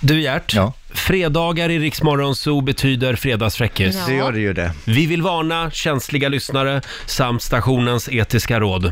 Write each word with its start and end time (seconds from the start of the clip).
Du 0.00 0.20
Gert, 0.20 0.54
Ja. 0.54 0.72
fredagar 0.90 1.68
i 1.70 1.78
Riksmorgon 1.78 2.36
Zoo 2.36 2.60
betyder 2.60 3.16
fredagsfräckis. 3.16 4.06
Det 4.06 4.14
gör 4.14 4.32
det 4.32 4.38
ju 4.40 4.52
det. 4.52 4.72
Vi 4.84 5.06
vill 5.06 5.22
varna 5.22 5.70
känsliga 5.70 6.28
lyssnare 6.28 6.82
samt 7.06 7.42
stationens 7.42 8.08
etiska 8.08 8.60
råd. 8.60 8.84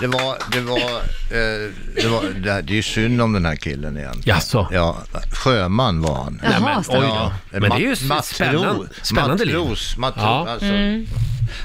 Det 0.00 0.06
var, 0.06 0.36
det 0.52 0.60
var, 0.60 0.76
eh, 0.78 1.70
det 2.02 2.08
var, 2.08 2.22
det, 2.42 2.52
här- 2.52 2.62
det 2.62 2.72
är 2.72 2.76
ju 2.76 2.82
synd 2.82 3.20
om 3.22 3.32
den 3.32 3.46
här 3.46 3.56
killen 3.56 3.96
egentligen. 3.96 4.36
Jaså? 4.36 4.68
Ja, 4.72 4.96
sjöman 5.32 6.02
var 6.02 6.14
han. 6.24 6.40
Nej, 6.42 6.50
men, 6.60 6.62
Jaha, 6.68 6.82
oj 6.88 6.94
då. 7.00 7.04
Ja, 7.06 7.32
Men 7.50 7.70
det 7.70 7.76
är 7.76 7.78
ju 7.78 7.96
mat- 8.06 8.24
spännande, 8.24 8.88
spännande 9.02 9.44
liv. 9.44 9.56
Matros, 9.56 9.96
matros, 9.96 10.22
Ja. 10.22 10.48
alltså. 10.50 10.66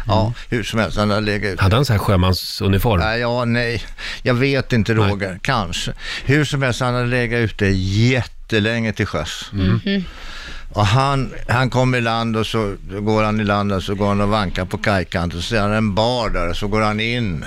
Ja, 0.08 0.34
hur 0.50 0.64
som 0.64 0.80
helst, 0.80 0.98
han 0.98 1.10
har 1.10 1.22
legat 1.22 1.54
ute. 1.54 1.64
Hade 1.64 1.76
han 1.76 1.86
så 1.86 1.94
här 1.94 2.00
sjömansuniform? 2.00 3.00
Nej, 3.00 3.20
ja, 3.20 3.46
nej, 3.46 3.84
jag 4.22 4.34
vet 4.34 4.74
inte 4.74 4.94
Roger, 4.94 5.40
kanske. 5.42 5.94
Hur 6.26 6.46
som 6.46 6.62
helst, 6.62 6.80
han 6.80 6.94
har 6.94 7.06
legat 7.06 7.40
ute 7.40 7.66
jättelänge 7.66 8.94
till 8.94 9.06
sjöss. 9.06 9.52
Mm. 9.54 10.04
Och 10.74 10.86
han, 10.86 11.34
han 11.48 11.70
kommer 11.70 11.98
i 11.98 12.02
land 12.02 12.38
och 12.38 12.48
så 12.48 12.76
går 13.00 13.24
han 13.24 13.40
i 13.40 13.44
land 13.44 13.72
och 13.74 13.84
så 13.84 13.96
går 13.96 14.08
han 14.08 14.22
och 14.22 14.30
vankar 14.30 14.66
på 14.66 14.78
kajkanten 14.78 15.38
och 15.38 15.44
så 15.44 15.50
ser 15.50 15.62
han 15.62 15.74
en 15.74 15.96
bar 15.96 16.30
där 16.30 16.50
och 16.50 16.58
så 16.58 16.68
går 16.68 16.82
han 16.82 17.00
in. 17.00 17.46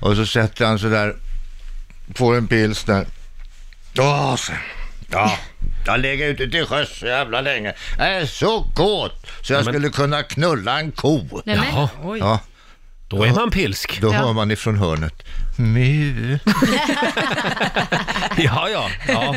Och 0.00 0.16
så 0.16 0.26
sätter 0.26 0.66
han 0.66 0.78
sig 0.78 0.90
där, 0.90 1.16
får 2.14 2.36
en 2.36 2.46
pils 2.46 2.84
där. 2.84 3.06
Åh, 3.98 4.36
ja, 5.12 5.38
jag 5.86 6.00
legat 6.00 6.26
ute 6.28 6.48
till 6.50 6.66
sjöss 6.66 6.98
så 6.98 7.06
jävla 7.06 7.40
länge. 7.40 7.72
Jag 7.98 8.08
är 8.08 8.26
så 8.26 8.62
kåt 8.74 9.26
så 9.42 9.52
jag 9.52 9.64
men- 9.64 9.74
skulle 9.74 9.88
kunna 9.88 10.22
knulla 10.22 10.78
en 10.80 10.92
ko. 10.92 11.18
Nej, 11.44 11.56
men, 11.56 11.64
Jaha, 11.74 11.88
oj. 12.04 12.18
Ja, 12.18 12.40
då 13.08 13.24
är 13.24 13.30
man 13.32 13.50
pilsk. 13.50 13.98
då 14.00 14.12
Ja. 14.12 14.18
hör 14.18 14.32
man 14.32 14.50
ifrån 14.50 14.78
hörnet. 14.78 15.22
Mu. 15.56 16.38
Ja, 18.36 18.68
ja, 18.68 18.90
ja. 19.08 19.34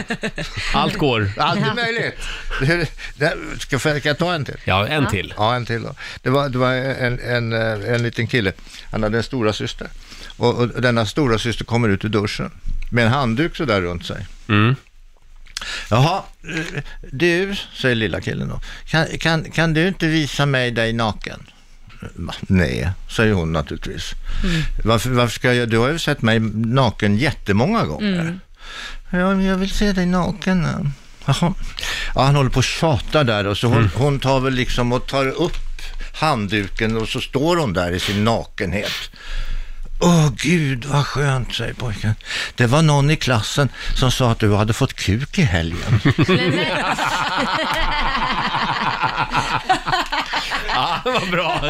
Allt 0.74 0.96
går. 0.98 1.30
Allt 1.38 1.60
är 1.60 1.74
möjligt. 1.76 2.14
Det- 2.62 2.90
det- 3.18 3.38
Ska, 3.60 3.80
ska 3.80 4.00
jag 4.04 4.18
ta 4.18 4.34
en 4.34 4.46
till? 4.46 4.58
Ja, 4.66 4.88
en 4.88 5.08
till. 5.08 5.34
Ja, 5.38 5.56
en 5.56 5.66
till 5.66 5.84
då. 5.84 5.96
Det 6.22 6.30
var, 6.30 6.50
det 6.50 6.58
var 6.58 6.72
en, 6.74 7.20
en, 7.20 7.54
eh, 7.54 7.94
en 7.94 8.04
liten 8.04 8.28
kille. 8.28 8.52
Han 8.92 9.04
hade 9.04 9.18
en 9.18 9.24
stora 9.24 9.54
syster. 9.54 9.88
Och, 10.38 10.56
och 10.56 10.68
denna 10.68 11.06
stora 11.06 11.38
syster 11.38 11.66
kommer 11.66 11.90
ut 11.90 12.06
ur 12.06 12.10
duschen 12.10 12.52
med 12.92 13.06
en 13.06 13.12
handduk 13.12 13.56
sådär 13.56 13.82
runt 13.82 14.06
sig. 14.06 14.26
Mm. 14.50 14.76
Jaha, 15.90 16.24
du, 17.12 17.56
säger 17.74 17.96
lilla 17.96 18.22
killen 18.22 18.48
då. 18.48 18.60
Kan, 18.86 19.06
kan, 19.20 19.52
kan 19.52 19.74
du 19.74 19.88
inte 19.88 20.08
visa 20.08 20.46
mig 20.46 20.72
dig 20.72 20.94
naken? 20.94 21.40
Nej, 22.42 22.90
säger 23.10 23.34
hon 23.34 23.54
naturligtvis. 23.54 24.12
Varför, 24.84 25.10
varför 25.10 25.34
ska 25.34 25.54
jag, 25.54 25.70
du 25.70 25.78
har 25.78 25.90
ju 25.90 26.00
sett 26.00 26.22
mig 26.22 26.40
naken 26.54 27.18
jättemånga 27.18 27.86
gånger. 27.86 28.40
Ja, 29.10 29.36
men 29.36 29.46
jag 29.46 29.58
vill 29.58 29.70
se 29.70 29.92
dig 29.92 30.06
naken. 30.06 30.68
Jaha. 31.26 31.54
Ja, 32.16 32.24
han 32.24 32.36
håller 32.36 32.50
på 32.50 32.60
att 32.60 32.66
tjata 32.66 33.24
där 33.24 33.48
och 33.48 33.58
så 33.58 33.68
hon, 33.68 33.90
hon 33.96 34.20
tar 34.20 34.40
väl 34.40 34.54
liksom 34.54 34.92
och 34.92 35.08
tar 35.08 35.28
upp 35.28 35.58
handduken 36.14 36.98
och 36.98 37.08
så 37.10 37.22
står 37.22 37.58
hon 37.58 37.74
där 37.74 37.92
i 37.92 38.00
sin 38.00 38.24
nakenhet. 38.24 39.12
Åh 40.00 40.30
gud 40.38 40.86
vad 40.86 41.06
skönt, 41.06 41.56
säger 41.56 41.74
pojken. 41.74 42.16
Det 42.56 42.68
var 42.68 42.82
någon 42.82 43.12
i 43.12 43.16
klassen 43.16 43.70
som 43.96 44.12
sa 44.12 44.32
att 44.32 44.40
du 44.40 44.56
hade 44.56 44.74
fått 44.74 44.94
kuk 44.94 45.40
i 45.40 45.44
helgen. 45.44 46.02
Ja, 50.76 51.00
vad 51.06 51.30
bra. 51.30 51.62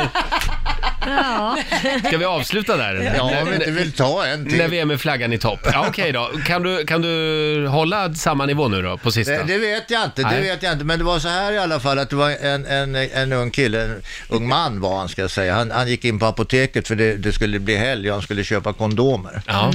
Ja. 1.05 1.57
Ska 2.07 2.17
vi 2.17 2.25
avsluta 2.25 2.77
där? 2.77 3.13
Ja, 3.17 3.25
När- 3.29 3.41
om 3.41 3.49
vi 3.49 3.55
inte 3.55 3.71
vill 3.71 3.91
ta 3.91 4.25
en 4.25 4.43
När 4.43 4.49
till. 4.49 4.67
vi 4.69 4.79
är 4.79 4.85
med 4.85 5.01
flaggan 5.01 5.33
i 5.33 5.37
topp. 5.37 5.59
Ja, 5.73 5.85
Okej 5.89 6.11
då. 6.11 6.31
Kan 6.45 6.63
du, 6.63 6.85
kan 6.85 7.01
du 7.01 7.67
hålla 7.67 8.13
samma 8.13 8.45
nivå 8.45 8.67
nu 8.67 8.81
då, 8.81 8.97
på 8.97 9.11
sista? 9.11 9.31
Det, 9.33 9.43
det 9.43 9.57
vet 9.57 9.83
jag 9.91 10.03
inte, 10.05 10.21
det 10.21 10.27
Nej. 10.29 10.41
vet 10.41 10.63
jag 10.63 10.73
inte. 10.73 10.85
Men 10.85 10.99
det 10.99 11.05
var 11.05 11.19
så 11.19 11.27
här 11.27 11.51
i 11.51 11.57
alla 11.57 11.79
fall 11.79 11.99
att 11.99 12.09
det 12.09 12.15
var 12.15 12.29
en, 12.29 12.65
en, 12.65 12.95
en 12.95 13.33
ung 13.33 13.51
kille, 13.51 13.83
en 13.83 14.01
ung 14.29 14.47
man 14.47 14.81
var 14.81 14.97
han 14.99 15.09
ska 15.09 15.21
jag 15.21 15.31
säga. 15.31 15.55
Han, 15.55 15.71
han 15.71 15.87
gick 15.87 16.05
in 16.05 16.19
på 16.19 16.25
apoteket 16.25 16.87
för 16.87 16.95
det, 16.95 17.15
det 17.15 17.33
skulle 17.33 17.59
bli 17.59 17.75
helg 17.75 18.09
och 18.09 18.15
han 18.15 18.21
skulle 18.23 18.43
köpa 18.43 18.73
kondomer. 18.73 19.41
Ja. 19.47 19.71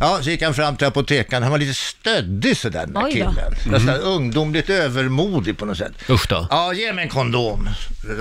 Ja, 0.00 0.18
så 0.22 0.30
gick 0.30 0.42
han 0.42 0.54
fram 0.54 0.76
till 0.76 0.86
apotekaren. 0.86 1.42
Han 1.42 1.52
var 1.52 1.58
lite 1.58 1.74
stöddig 1.74 2.56
sådär 2.56 2.80
den 2.80 2.92
där 2.94 3.00
Oj 3.04 3.10
då. 3.10 3.30
killen. 3.30 3.54
Nästan 3.84 4.00
ungdomligt 4.00 4.70
övermodig 4.70 5.58
på 5.58 5.64
något 5.64 5.78
sätt. 5.78 5.92
Usch 6.10 6.26
då. 6.28 6.46
Ja, 6.50 6.72
ge 6.72 6.92
mig 6.92 7.02
en 7.04 7.10
kondom. 7.10 7.68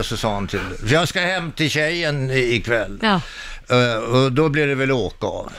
Så 0.01 0.17
sa 0.17 0.33
han 0.33 0.47
till, 0.47 0.59
för 0.87 0.93
jag 0.93 1.07
ska 1.07 1.19
hem 1.19 1.51
till 1.51 1.69
tjejen 1.69 2.31
i- 2.31 2.50
ikväll. 2.51 2.99
Ja. 3.01 3.21
Eh, 3.69 3.95
och 3.95 4.31
då 4.31 4.49
blir 4.49 4.67
det 4.67 4.75
väl 4.75 4.91
åka 4.91 5.27
av. 5.27 5.51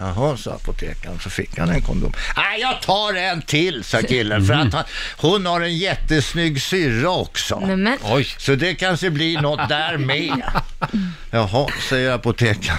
Jaha, 0.00 0.36
sa 0.36 0.50
apotekaren, 0.52 1.18
så 1.20 1.30
fick 1.30 1.58
han 1.58 1.70
en 1.70 1.82
kondom. 1.82 2.12
Nej, 2.36 2.60
jag 2.60 2.82
tar 2.82 3.14
en 3.14 3.42
till, 3.42 3.84
sa 3.84 4.02
killen, 4.02 4.46
för 4.46 4.54
att 4.54 4.72
han, 4.72 4.84
hon 5.16 5.46
har 5.46 5.60
en 5.60 5.76
jättesnygg 5.76 6.62
syrra 6.62 7.10
också. 7.10 7.60
Men, 7.60 7.98
Oj. 8.02 8.26
Så 8.38 8.54
det 8.54 8.74
kanske 8.74 9.10
blir 9.10 9.40
något 9.40 9.68
där 9.68 9.96
med. 9.96 10.42
Jaha, 11.30 11.68
säger 11.88 12.10
apotekaren. 12.10 12.78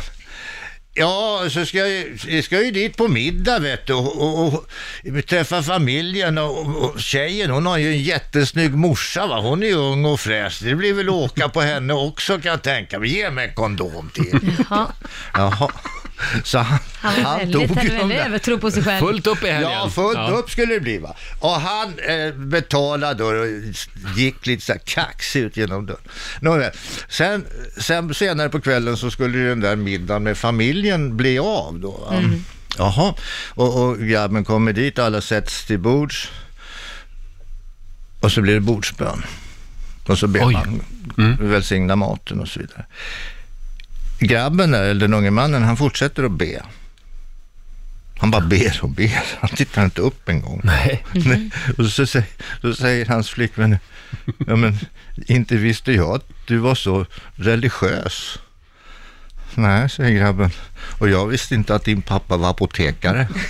Ja, 0.99 1.45
så 1.49 1.65
ska 1.65 1.77
jag, 1.77 2.43
ska 2.43 2.63
ju 2.63 2.71
dit 2.71 2.97
på 2.97 3.07
middag 3.07 3.59
vet 3.59 3.85
du 3.85 3.93
och, 3.93 4.45
och, 4.45 4.53
och 4.53 5.25
träffa 5.27 5.63
familjen 5.63 6.37
och, 6.37 6.83
och, 6.83 6.99
tjejen, 6.99 7.49
hon 7.49 7.65
har 7.65 7.77
ju 7.77 7.91
en 7.91 8.03
jättesnygg 8.03 8.73
morsa 8.73 9.27
va, 9.27 9.39
hon 9.39 9.63
är 9.63 9.75
ung 9.75 10.05
och 10.05 10.19
fräsch. 10.19 10.59
Det 10.63 10.75
blir 10.75 10.93
väl 10.93 11.09
åka 11.09 11.49
på 11.49 11.61
henne 11.61 11.93
också 11.93 12.39
kan 12.39 12.51
jag 12.51 12.61
tänka 12.61 12.99
mig. 12.99 13.09
Ge 13.09 13.31
mig 13.31 13.47
en 13.47 13.53
kondom 13.53 14.09
till. 14.13 14.39
ja. 14.69 14.93
Jaha, 15.33 15.71
så 16.43 16.57
han, 16.57 16.79
Han 17.01 17.23
var 17.23 17.37
väldigt, 17.37 17.75
hade 17.75 17.89
de 17.89 17.97
väldigt 17.97 18.19
övertro 18.19 18.59
på 18.59 18.71
sig 18.71 18.83
själv. 18.83 18.99
Fullt 18.99 19.27
upp 19.27 19.43
i 19.43 19.47
helgen. 19.47 19.71
Ja, 19.71 19.89
fullt 19.89 20.29
upp 20.39 20.51
skulle 20.51 20.73
det 20.73 20.79
bli 20.79 20.97
va. 20.97 21.15
Och 21.39 21.51
han 21.51 21.99
eh, 21.99 22.33
betalade 22.33 23.23
och 23.23 23.47
gick 24.17 24.45
lite 24.45 24.65
så 24.65 24.71
här 24.71 24.79
kaxig 24.85 25.39
ut 25.39 25.57
genom 25.57 25.85
dörren. 25.85 26.01
Nåväl, 26.41 26.71
sen, 27.09 27.45
sen 27.77 28.13
senare 28.13 28.49
på 28.49 28.61
kvällen 28.61 28.97
så 28.97 29.11
skulle 29.11 29.37
ju 29.37 29.49
den 29.49 29.59
där 29.59 29.75
middagen 29.75 30.23
med 30.23 30.37
familjen 30.37 31.17
bli 31.17 31.39
av 31.39 31.79
då. 31.79 31.91
Va? 31.91 32.23
Jaha, 32.77 33.13
och, 33.49 33.83
och 33.83 33.99
grabben 33.99 34.45
kommer 34.45 34.73
dit, 34.73 34.99
alla 34.99 35.21
sätts 35.21 35.65
till 35.65 35.79
bords. 35.79 36.31
Och 38.19 38.31
så 38.31 38.41
blir 38.41 38.53
det 38.53 38.59
bordsbön. 38.59 39.25
Och 40.07 40.17
så 40.17 40.27
ber 40.27 40.47
Oj. 40.47 40.53
man 40.53 40.81
välsigna 41.39 41.95
maten 41.95 42.39
och 42.39 42.47
så 42.47 42.59
vidare. 42.59 42.85
Grabben 44.19 44.71
där, 44.71 44.83
eller 44.83 44.99
den 44.99 45.13
unge 45.13 45.31
mannen, 45.31 45.63
han 45.63 45.77
fortsätter 45.77 46.23
att 46.23 46.31
be. 46.31 46.61
Han 48.19 48.31
bara 48.31 48.41
ber 48.41 48.79
och 48.81 48.89
ber. 48.89 49.23
Han 49.39 49.49
tittar 49.49 49.85
inte 49.85 50.01
upp 50.01 50.29
en 50.29 50.41
gång. 50.41 50.61
Nej. 50.63 51.05
Nej. 51.11 51.49
Och 51.77 51.85
så, 51.85 52.05
säger, 52.05 52.27
så 52.61 52.73
säger 52.73 53.05
hans 53.05 53.29
flickvän, 53.29 53.77
ja 54.47 54.55
men 54.55 54.79
inte 55.27 55.55
visste 55.55 55.91
jag 55.91 56.15
att 56.15 56.25
du 56.47 56.57
var 56.57 56.75
så 56.75 57.05
religiös. 57.35 58.39
Nej, 59.55 59.89
säger 59.89 60.19
grabben. 60.19 60.51
Och 60.99 61.09
jag 61.09 61.27
visste 61.27 61.55
inte 61.55 61.75
att 61.75 61.83
din 61.83 62.01
pappa 62.01 62.37
var 62.37 62.49
apotekare. 62.49 63.27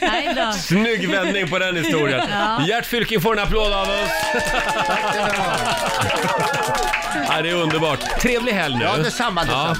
Nej 0.00 0.34
då. 0.36 0.52
Snygg 0.52 1.10
vändning 1.10 1.48
på 1.48 1.58
den 1.58 1.76
historien. 1.76 2.28
Gert 2.66 2.86
Fylking 2.86 3.20
får 3.20 3.32
en 3.32 3.38
applåd 3.42 3.72
av 3.72 3.88
oss. 3.88 4.10
Ja, 7.28 7.42
det 7.42 7.48
är 7.48 7.54
underbart. 7.54 8.00
Trevlig 8.20 8.52
helg 8.52 8.76
nu. 8.76 8.84
Ja, 8.84 8.96
detsamma, 8.96 9.40
detsamma. 9.44 9.76